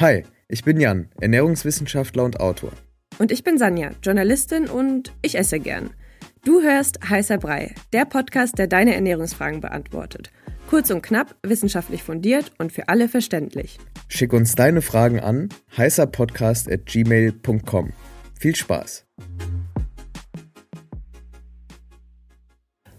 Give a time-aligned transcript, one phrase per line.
[0.00, 2.72] Hi, ich bin Jan, Ernährungswissenschaftler und Autor.
[3.18, 5.90] Und ich bin Sanja, Journalistin und ich esse gern.
[6.42, 10.30] Du hörst Heißer Brei, der Podcast, der deine Ernährungsfragen beantwortet.
[10.70, 13.76] Kurz und knapp, wissenschaftlich fundiert und für alle verständlich.
[14.08, 17.92] Schick uns deine Fragen an heißerpodcast.gmail.com.
[18.38, 19.04] Viel Spaß!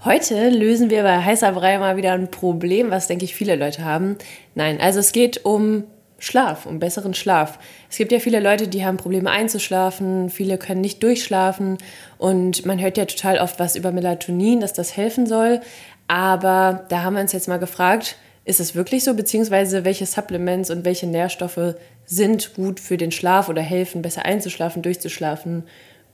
[0.05, 3.85] Heute lösen wir bei Heißer Brei mal wieder ein Problem, was, denke ich, viele Leute
[3.85, 4.17] haben.
[4.53, 5.85] Nein, also es geht um
[6.21, 7.57] Schlaf, um besseren Schlaf.
[7.89, 11.79] Es gibt ja viele Leute, die haben Probleme einzuschlafen, viele können nicht durchschlafen
[12.19, 15.61] und man hört ja total oft was über Melatonin, dass das helfen soll.
[16.07, 20.69] Aber da haben wir uns jetzt mal gefragt, ist es wirklich so, beziehungsweise welche Supplements
[20.69, 25.63] und welche Nährstoffe sind gut für den Schlaf oder helfen, besser einzuschlafen, durchzuschlafen?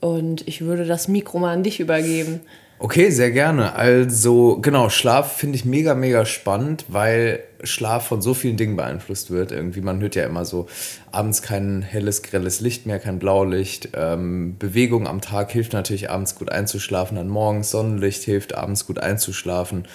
[0.00, 2.40] Und ich würde das Mikro mal an dich übergeben.
[2.80, 3.74] Okay, sehr gerne.
[3.74, 9.32] Also genau, Schlaf finde ich mega, mega spannend, weil Schlaf von so vielen Dingen beeinflusst
[9.32, 9.50] wird.
[9.50, 10.68] Irgendwie, man hört ja immer so,
[11.10, 13.88] abends kein helles, grelles Licht mehr, kein Blaulicht.
[13.94, 19.00] Ähm, Bewegung am Tag hilft natürlich abends gut einzuschlafen, dann morgens Sonnenlicht hilft abends gut
[19.00, 19.88] einzuschlafen.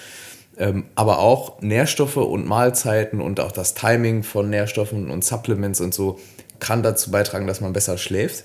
[0.58, 5.94] Ähm, aber auch Nährstoffe und Mahlzeiten und auch das Timing von Nährstoffen und Supplements und
[5.94, 6.20] so
[6.60, 8.44] kann dazu beitragen, dass man besser schläft.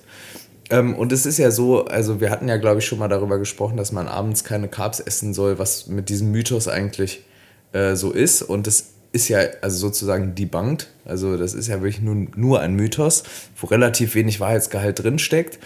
[0.70, 3.40] Ähm, und es ist ja so, also wir hatten ja, glaube ich, schon mal darüber
[3.40, 7.26] gesprochen, dass man abends keine Carbs essen soll, was mit diesem Mythos eigentlich
[7.74, 8.42] äh, so ist.
[8.42, 10.88] Und das ist ja also sozusagen debunked.
[11.06, 13.24] Also das ist ja wirklich nur, nur ein Mythos,
[13.60, 15.60] wo relativ wenig Wahrheitsgehalt drinsteckt.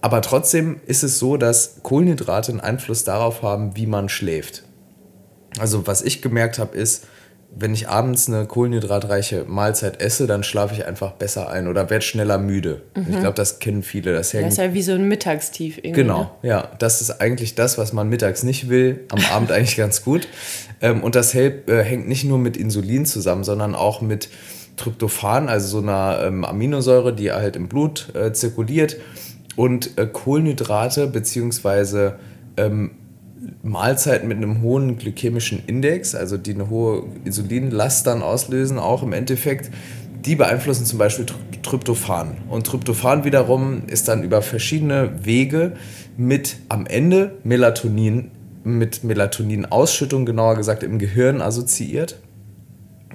[0.00, 4.62] Aber trotzdem ist es so, dass Kohlenhydrate einen Einfluss darauf haben, wie man schläft.
[5.58, 7.04] Also was ich gemerkt habe, ist,
[7.54, 12.04] wenn ich abends eine kohlenhydratreiche Mahlzeit esse, dann schlafe ich einfach besser ein oder werde
[12.04, 12.82] schneller müde.
[12.94, 13.06] Mhm.
[13.10, 14.12] Ich glaube, das kennen viele.
[14.12, 16.02] Das, das ist ja wie so ein Mittagstief irgendwie.
[16.02, 16.48] Genau, ne?
[16.48, 16.70] ja.
[16.78, 20.28] Das ist eigentlich das, was man mittags nicht will, am Abend eigentlich ganz gut.
[20.80, 24.28] Ähm, und das hält, äh, hängt nicht nur mit Insulin zusammen, sondern auch mit
[24.76, 28.96] Tryptophan, also so einer ähm, Aminosäure, die halt im Blut äh, zirkuliert.
[29.56, 32.18] Und äh, Kohlenhydrate beziehungsweise
[32.56, 32.92] ähm,
[33.62, 39.12] Mahlzeiten mit einem hohen glykämischen Index, also die eine hohe Insulinlast dann auslösen, auch im
[39.12, 39.70] Endeffekt,
[40.24, 41.26] die beeinflussen zum Beispiel
[41.62, 42.38] Tryptophan.
[42.48, 45.72] Und Tryptophan wiederum ist dann über verschiedene Wege
[46.16, 48.30] mit am Ende Melatonin,
[48.64, 52.18] mit Melatoninausschüttung genauer gesagt im Gehirn assoziiert.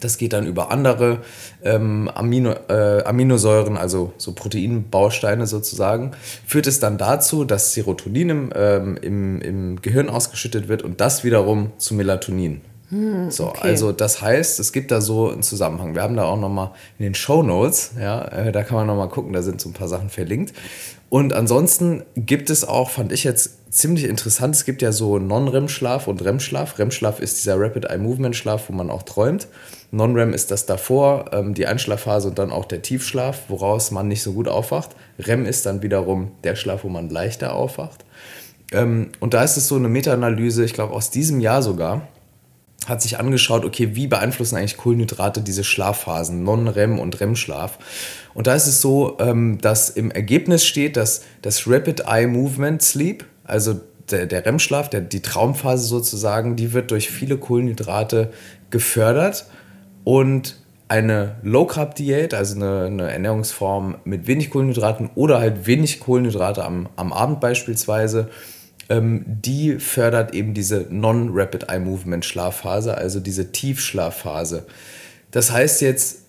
[0.03, 1.19] Das geht dann über andere
[1.63, 6.11] ähm, Amino, äh, Aminosäuren, also so Proteinbausteine sozusagen.
[6.45, 11.23] Führt es dann dazu, dass Serotonin im, ähm, im, im Gehirn ausgeschüttet wird und das
[11.23, 12.61] wiederum zu Melatonin.
[12.89, 13.59] Hm, so, okay.
[13.63, 15.95] also das heißt, es gibt da so einen Zusammenhang.
[15.95, 19.09] Wir haben da auch nochmal in den Show Notes, ja, äh, da kann man nochmal
[19.09, 20.53] gucken, da sind so ein paar Sachen verlinkt.
[21.09, 26.07] Und ansonsten gibt es auch, fand ich jetzt ziemlich interessant, es gibt ja so Non-REM-Schlaf
[26.07, 26.77] und REM-Schlaf.
[26.77, 29.47] REM-Schlaf ist dieser Rapid Eye Movement Schlaf, wo man auch träumt.
[29.91, 34.21] Non-REM ist das davor, ähm, die Einschlafphase und dann auch der Tiefschlaf, woraus man nicht
[34.21, 34.91] so gut aufwacht.
[35.19, 38.05] REM ist dann wiederum der Schlaf, wo man leichter aufwacht.
[38.71, 42.07] Ähm, und da ist es so eine Meta-Analyse, ich glaube aus diesem Jahr sogar,
[42.87, 47.79] hat sich angeschaut, okay, wie beeinflussen eigentlich Kohlenhydrate diese Schlafphasen, Non-REM und REM-Schlaf.
[48.33, 52.81] Und da ist es so, ähm, dass im Ergebnis steht, dass das Rapid Eye Movement
[52.81, 53.79] Sleep, also
[54.11, 58.31] der, der REM-Schlaf, die Traumphase sozusagen, die wird durch viele Kohlenhydrate
[58.69, 59.45] gefördert
[60.03, 66.89] und eine Low-Carb-Diät, also eine, eine, Ernährungsform mit wenig Kohlenhydraten oder halt wenig Kohlenhydrate am,
[66.95, 68.29] am Abend beispielsweise,
[68.89, 74.65] ähm, die fördert eben diese Non-Rapid-Eye-Movement-Schlafphase, also diese Tiefschlafphase.
[75.31, 76.25] Das heißt jetzt,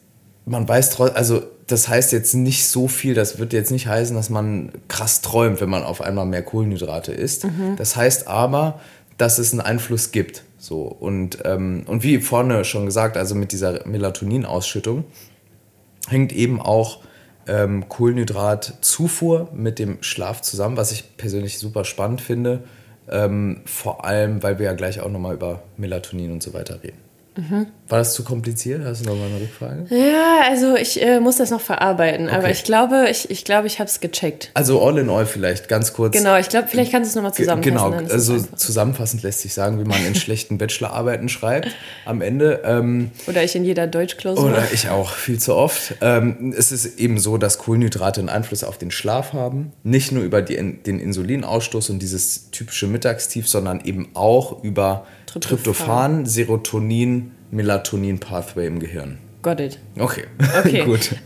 [0.47, 4.15] man weiß trotzdem, also das heißt jetzt nicht so viel, das wird jetzt nicht heißen,
[4.15, 7.45] dass man krass träumt, wenn man auf einmal mehr Kohlenhydrate isst.
[7.45, 7.77] Mhm.
[7.77, 8.81] Das heißt aber,
[9.17, 10.45] dass es einen Einfluss gibt.
[10.59, 15.05] So, und, ähm, und wie vorne schon gesagt, also mit dieser Melatoninausschüttung
[16.09, 17.01] hängt eben auch
[17.47, 22.65] ähm, Kohlenhydratzufuhr mit dem Schlaf zusammen, was ich persönlich super spannend finde.
[23.11, 26.99] Ähm, vor allem, weil wir ja gleich auch nochmal über Melatonin und so weiter reden.
[27.37, 27.67] Mhm.
[27.87, 28.83] War das zu kompliziert?
[28.83, 29.85] Hast du noch mal eine Rückfrage?
[29.91, 32.37] Ja, also ich äh, muss das noch verarbeiten, okay.
[32.37, 34.51] aber ich glaube, ich, ich, glaube, ich habe es gecheckt.
[34.55, 36.17] Also all in all vielleicht, ganz kurz.
[36.17, 37.99] Genau, ich glaube, vielleicht kannst du es nochmal zusammenfassen.
[37.99, 41.69] Genau, also zusammenfassend lässt sich sagen, wie man in schlechten Bachelorarbeiten schreibt
[42.07, 42.63] am Ende.
[42.65, 44.47] Ähm, oder ich in jeder Deutschklausur.
[44.47, 45.97] Oder ich auch, viel zu oft.
[46.01, 49.73] Ähm, es ist eben so, dass Kohlenhydrate einen Einfluss auf den Schlaf haben.
[49.83, 55.59] Nicht nur über die, den Insulinausstoß und dieses typische Mittagstief, sondern eben auch über Tryptophan,
[55.59, 59.19] Tryptophan Serotonin, Melatonin-Pathway im Gehirn.
[59.43, 59.79] Got it.
[59.99, 60.25] Okay,
[60.61, 60.83] Okay.
[60.87, 61.11] gut.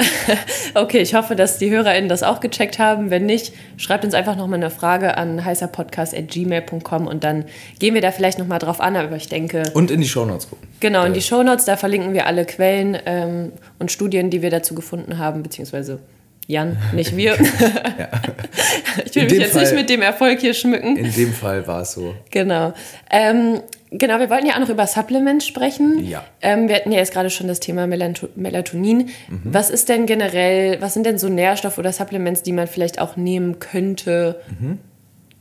[0.75, 3.10] Okay, ich hoffe, dass die HörerInnen das auch gecheckt haben.
[3.10, 7.44] Wenn nicht, schreibt uns einfach nochmal eine Frage an heißerpodcast.gmail.com und dann
[7.78, 8.96] gehen wir da vielleicht nochmal drauf an.
[8.96, 10.69] Aber ich denke, Und in die Shownotes gucken.
[10.80, 14.74] genau, in die Shownotes, da verlinken wir alle Quellen ähm, und Studien, die wir dazu
[14.74, 16.00] gefunden haben, beziehungsweise
[16.46, 17.34] Jan, nicht wir.
[19.04, 20.96] ich will mich jetzt nicht Fall- mit dem Erfolg hier schmücken.
[20.96, 22.14] In dem Fall war es so.
[22.31, 22.72] Genau.
[23.10, 23.60] Ähm,
[23.90, 26.05] genau, wir wollten ja auch noch über Supplements sprechen.
[26.05, 26.25] Ja.
[26.40, 29.08] Ähm, wir hatten ja jetzt gerade schon das Thema Melato Melatonin.
[29.29, 29.40] Mhm.
[29.44, 33.17] Was ist denn generell, was sind denn so Nährstoffe oder Supplements, die man vielleicht auch
[33.17, 34.79] nehmen könnte, Mhm.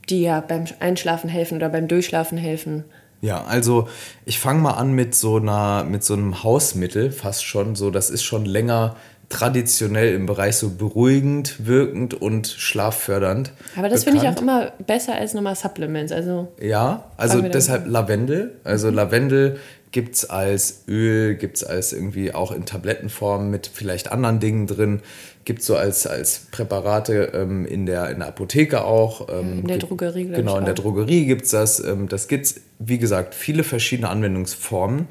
[0.08, 2.84] die ja beim Einschlafen helfen oder beim Durchschlafen helfen?
[3.20, 3.88] Ja, also
[4.26, 7.74] ich fange mal an mit so einer, mit so einem Hausmittel, fast schon.
[7.74, 8.94] So, das ist schon länger
[9.28, 13.52] traditionell im Bereich so beruhigend, wirkend und schlaffördernd.
[13.76, 16.12] Aber das finde ich auch immer besser als nochmal Supplements.
[16.12, 18.54] Also Ja, also deshalb Lavendel.
[18.64, 19.58] Also Lavendel
[19.90, 24.66] gibt es als Öl, gibt es als irgendwie auch in Tablettenform mit vielleicht anderen Dingen
[24.66, 25.00] drin.
[25.44, 29.28] Gibt es so als, als Präparate ähm, in, der, in der Apotheke auch.
[29.30, 30.74] Ähm, in der gibt- Drogerie, glaub Genau, in der.
[30.74, 31.80] Drogerie gibt es das.
[31.82, 35.06] Ähm, das gibt es, wie gesagt, viele verschiedene Anwendungsformen.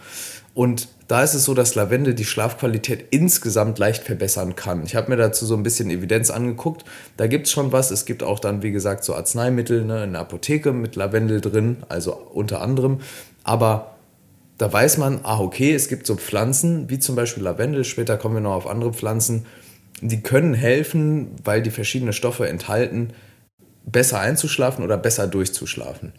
[0.58, 4.82] Und da ist es so, dass Lavendel die Schlafqualität insgesamt leicht verbessern kann.
[4.84, 6.84] Ich habe mir dazu so ein bisschen Evidenz angeguckt.
[7.16, 7.92] Da gibt es schon was.
[7.92, 11.84] Es gibt auch dann, wie gesagt, so Arzneimittel ne, in der Apotheke mit Lavendel drin,
[11.90, 13.02] also unter anderem.
[13.44, 13.98] Aber
[14.58, 18.34] da weiß man, ah, okay, es gibt so Pflanzen, wie zum Beispiel Lavendel, später kommen
[18.34, 19.46] wir noch auf andere Pflanzen,
[20.02, 23.12] die können helfen, weil die verschiedene Stoffe enthalten,
[23.86, 26.14] besser einzuschlafen oder besser durchzuschlafen.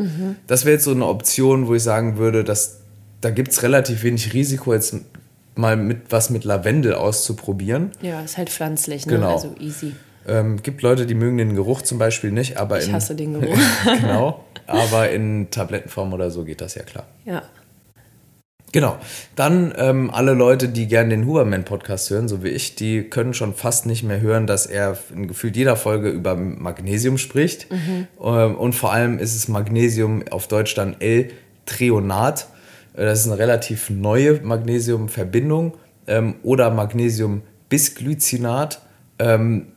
[0.47, 2.83] Das wäre jetzt so eine Option, wo ich sagen würde, dass
[3.21, 4.97] da gibt es relativ wenig Risiko, jetzt
[5.55, 7.91] mal mit was mit Lavendel auszuprobieren.
[8.01, 9.15] ja, ist halt pflanzlich, ne?
[9.15, 9.33] Genau.
[9.33, 9.95] also easy.
[10.27, 13.33] Ähm, gibt Leute, die mögen den Geruch zum Beispiel nicht, aber Ich in, hasse den
[13.41, 13.57] Geruch.
[13.85, 17.07] genau, aber in Tablettenform oder so geht das ja klar.
[17.25, 17.43] ja.
[18.71, 18.99] Genau.
[19.35, 23.55] Dann ähm, alle Leute, die gerne den Huberman-Podcast hören, so wie ich, die können schon
[23.55, 27.69] fast nicht mehr hören, dass er in gefühlt jeder Folge über Magnesium spricht.
[28.23, 32.49] Ähm, und vor allem ist es Magnesium auf Deutsch dann L-Treonat.
[32.99, 35.75] Äh, Das ist eine relativ neue Magnesiumverbindung
[36.07, 38.81] ähm, oder Magnesium-Bisglycinat.
[39.19, 39.69] Ähm,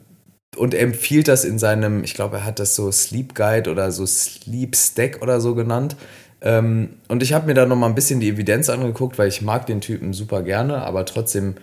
[0.58, 4.06] und empfiehlt das in seinem, ich glaube, er hat das so Sleep Guide oder so
[4.06, 5.96] Sleep Stack oder so genannt.
[6.42, 9.42] Ähm, und ich habe mir da noch mal ein bisschen die Evidenz angeguckt, weil ich
[9.42, 11.56] mag den Typen super gerne, aber trotzdem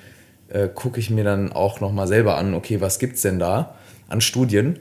[0.48, 3.74] äh, gucke ich mir dann auch noch mal selber an, okay, was gibt's denn da
[4.08, 4.78] an Studien?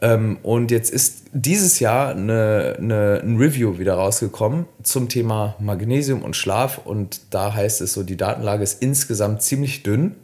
[0.00, 6.22] Ähm, und jetzt ist dieses Jahr eine, eine, ein Review wieder rausgekommen zum Thema Magnesium
[6.22, 10.14] und Schlaf und da heißt es so, die Datenlage ist insgesamt ziemlich dünn,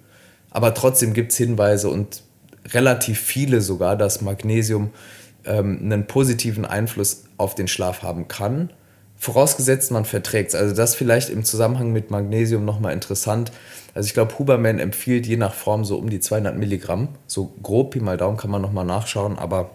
[0.51, 2.23] aber trotzdem gibt es Hinweise und
[2.73, 4.91] relativ viele sogar, dass Magnesium
[5.45, 8.71] ähm, einen positiven Einfluss auf den Schlaf haben kann.
[9.19, 10.55] Vorausgesetzt, man verträgt es.
[10.55, 13.51] Also das vielleicht im Zusammenhang mit Magnesium nochmal interessant.
[13.95, 17.09] Also ich glaube, Huberman empfiehlt je nach Form so um die 200 Milligramm.
[17.27, 19.39] So grob, Pi mal Daumen kann man nochmal nachschauen.
[19.39, 19.71] Aber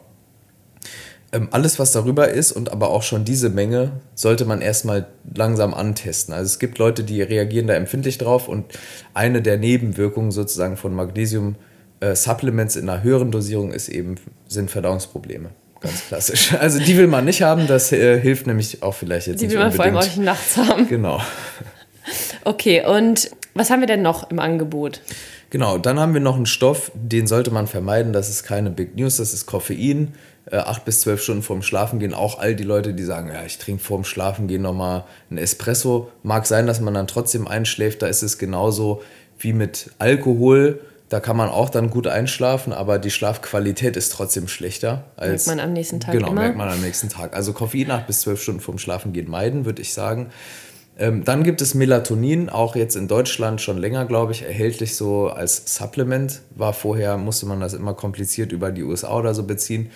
[1.31, 5.73] ähm, alles, was darüber ist und aber auch schon diese Menge, sollte man erstmal langsam
[5.73, 6.33] antesten.
[6.33, 8.65] Also es gibt Leute, die reagieren da empfindlich drauf und
[9.13, 11.55] eine der Nebenwirkungen sozusagen von Magnesium
[12.01, 14.15] äh, in einer höheren Dosierung ist eben,
[14.47, 15.49] sind Verdauungsprobleme.
[15.81, 16.53] Ganz klassisch.
[16.59, 19.53] Also die will man nicht haben, das äh, hilft nämlich auch vielleicht jetzt Die nicht
[19.55, 20.17] will man vor allem auch unbedingt.
[20.17, 20.87] nicht nachts haben.
[20.87, 21.19] Genau.
[22.43, 25.01] Okay, und was haben wir denn noch im Angebot?
[25.49, 28.13] Genau, dann haben wir noch einen Stoff, den sollte man vermeiden.
[28.13, 30.13] Das ist keine Big News, das ist Koffein.
[30.49, 32.13] Äh, acht bis zwölf Stunden vorm Schlafengehen.
[32.13, 36.09] Auch all die Leute, die sagen, ja, ich trinke vorm Schlafengehen nochmal einen Espresso.
[36.23, 38.01] Mag sein, dass man dann trotzdem einschläft.
[38.01, 39.01] Da ist es genauso
[39.39, 40.79] wie mit Alkohol.
[41.11, 45.03] Da kann man auch dann gut einschlafen, aber die Schlafqualität ist trotzdem schlechter.
[45.17, 46.39] Als, Merkt man am nächsten Tag Genau, immer?
[46.39, 47.35] merkt man am nächsten Tag.
[47.35, 50.29] Also Koffein acht bis zwölf Stunden vorm Schlafengehen meiden, würde ich sagen.
[50.97, 55.27] Ähm, dann gibt es Melatonin, auch jetzt in Deutschland schon länger, glaube ich, erhältlich so
[55.27, 56.43] als Supplement.
[56.55, 59.91] War vorher, musste man das immer kompliziert über die USA oder so beziehen.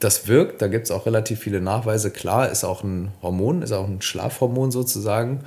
[0.00, 2.10] Das wirkt, da gibt es auch relativ viele Nachweise.
[2.10, 5.40] Klar, ist auch ein Hormon, ist auch ein Schlafhormon sozusagen,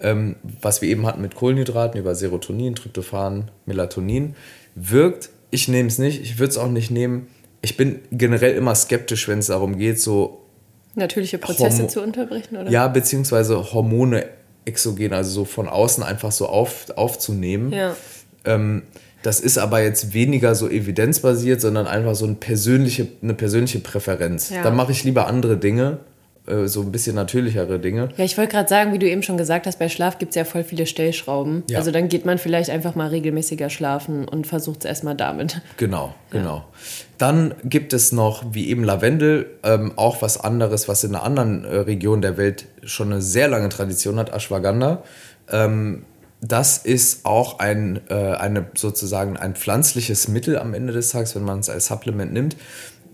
[0.00, 4.34] ähm, was wir eben hatten mit Kohlenhydraten über Serotonin, Tryptophan, Melatonin.
[4.74, 7.28] Wirkt, ich nehme es nicht, ich würde es auch nicht nehmen.
[7.60, 10.42] Ich bin generell immer skeptisch, wenn es darum geht, so
[10.94, 12.70] Natürliche Prozesse Hormo- zu unterbrechen, oder?
[12.70, 14.26] ja, beziehungsweise Hormone
[14.64, 17.72] exogen, also so von außen einfach so auf, aufzunehmen.
[17.72, 17.96] Ja.
[18.44, 18.82] Ähm,
[19.22, 24.50] das ist aber jetzt weniger so evidenzbasiert, sondern einfach so eine persönliche, eine persönliche Präferenz.
[24.50, 24.62] Ja.
[24.62, 25.98] Da mache ich lieber andere Dinge,
[26.48, 28.08] äh, so ein bisschen natürlichere Dinge.
[28.16, 30.36] Ja, ich wollte gerade sagen, wie du eben schon gesagt hast, bei Schlaf gibt es
[30.36, 31.64] ja voll viele Stellschrauben.
[31.68, 31.78] Ja.
[31.78, 35.60] Also dann geht man vielleicht einfach mal regelmäßiger schlafen und versucht es erstmal damit.
[35.76, 36.64] Genau, genau.
[37.18, 41.64] Dann gibt es noch, wie eben Lavendel, ähm, auch was anderes, was in einer anderen
[41.64, 45.02] äh, Region der Welt schon eine sehr lange Tradition hat, Ashwagandha.
[45.50, 46.04] Ähm,
[46.40, 51.44] das ist auch ein, äh, eine, sozusagen ein pflanzliches Mittel am Ende des Tages, wenn
[51.44, 52.56] man es als Supplement nimmt,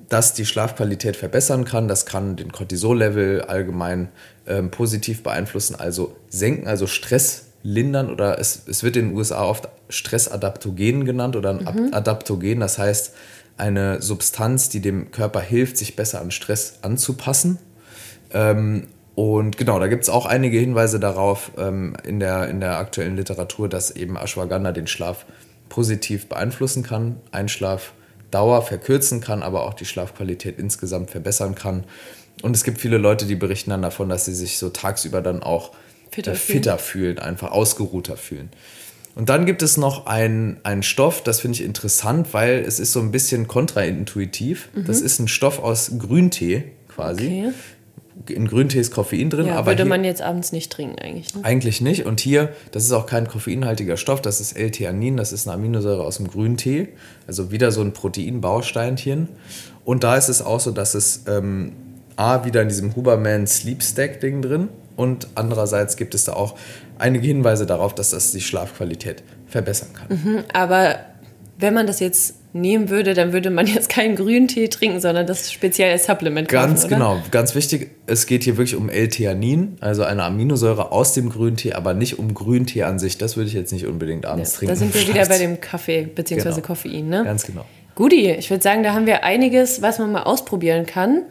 [0.09, 1.89] das die Schlafqualität verbessern kann.
[1.89, 4.09] Das kann den Cortisol-Level allgemein
[4.47, 9.43] ähm, positiv beeinflussen, also senken, also Stress lindern oder es, es wird in den USA
[9.43, 11.95] oft Stressadaptogen genannt oder ein mhm.
[11.95, 13.15] Adaptogen, das heißt
[13.57, 17.59] eine Substanz, die dem Körper hilft, sich besser an Stress anzupassen.
[18.33, 22.79] Ähm, und genau, da gibt es auch einige Hinweise darauf ähm, in, der, in der
[22.79, 25.25] aktuellen Literatur, dass eben Ashwagandha den Schlaf
[25.69, 31.85] positiv beeinflussen kann, Einschlafdauer verkürzen kann, aber auch die Schlafqualität insgesamt verbessern kann.
[32.43, 35.43] Und es gibt viele Leute, die berichten dann davon, dass sie sich so tagsüber dann
[35.43, 35.71] auch
[36.11, 37.15] fitter, äh, fitter fühlen.
[37.15, 38.51] fühlen, einfach ausgeruhter fühlen.
[39.15, 42.93] Und dann gibt es noch einen, einen Stoff, das finde ich interessant, weil es ist
[42.93, 44.71] so ein bisschen kontraintuitiv.
[44.75, 44.87] Mhm.
[44.87, 47.27] Das ist ein Stoff aus Grüntee quasi.
[47.27, 47.53] Okay
[48.29, 49.47] in Grüntee ist Koffein drin.
[49.47, 51.35] Ja, aber würde hier, man jetzt abends nicht trinken eigentlich.
[51.35, 51.45] Ne?
[51.45, 52.07] Eigentlich nicht.
[52.07, 56.03] Und hier, das ist auch kein koffeinhaltiger Stoff, das ist L-Theanin, das ist eine Aminosäure
[56.03, 56.89] aus dem Grüntee.
[57.27, 59.29] Also wieder so ein Proteinbausteinchen.
[59.85, 61.73] Und da ist es auch so, dass es ähm,
[62.17, 66.57] A, wieder in diesem Huberman Sleep Stack Ding drin und andererseits gibt es da auch
[66.99, 70.19] einige Hinweise darauf, dass das die Schlafqualität verbessern kann.
[70.23, 70.99] Mhm, aber
[71.59, 75.53] wenn man das jetzt nehmen würde, dann würde man jetzt keinen Grüntee trinken, sondern das
[75.53, 76.95] speziell als Supplement kaufen, Ganz oder?
[76.95, 81.73] genau, ganz wichtig, es geht hier wirklich um L-Theanin, also eine Aminosäure aus dem Grüntee,
[81.73, 83.19] aber nicht um Grüntee an sich.
[83.19, 84.75] Das würde ich jetzt nicht unbedingt abends ja, trinken.
[84.75, 86.43] Da sind wir wieder bei dem Kaffee bzw.
[86.43, 86.61] Genau.
[86.61, 87.25] Koffein, ne?
[87.25, 87.65] Ganz genau.
[87.97, 91.23] Guti, ich würde sagen, da haben wir einiges, was man mal ausprobieren kann.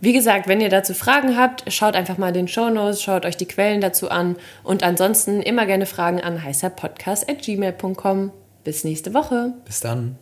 [0.00, 3.36] Wie gesagt, wenn ihr dazu Fragen habt, schaut einfach mal den Show Notes, schaut euch
[3.36, 4.34] die Quellen dazu an
[4.64, 8.32] und ansonsten immer gerne Fragen an heißerpodcast.gmail.com.
[8.64, 9.54] Bis nächste Woche.
[9.64, 10.18] Bis dann.